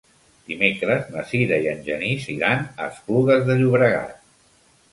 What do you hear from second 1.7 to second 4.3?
en Genís iran a Esplugues de Llobregat.